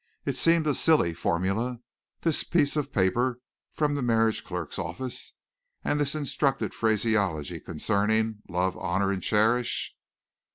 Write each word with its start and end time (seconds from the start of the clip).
It 0.25 0.35
seemed 0.35 0.65
a 0.65 0.73
silly 0.73 1.13
formula 1.13 1.79
this 2.21 2.43
piece 2.43 2.75
of 2.75 2.91
paper 2.91 3.39
from 3.71 3.93
the 3.93 4.01
marriage 4.01 4.43
clerk's 4.43 4.79
office 4.79 5.33
and 5.83 5.99
this 5.99 6.15
instructed 6.15 6.73
phraseology 6.73 7.59
concerning 7.59 8.41
"love, 8.49 8.75
honor 8.77 9.11
and 9.11 9.21
cherish." 9.21 9.95